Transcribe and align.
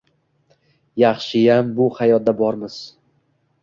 Yaxshiyam 1.03 1.71
bu 1.79 1.89
hayotda 2.01 2.39
bormiz. 2.43 2.85